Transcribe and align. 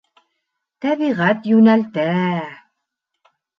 Тәбиғәт 0.85 1.45
йүнәлтә 1.53 2.09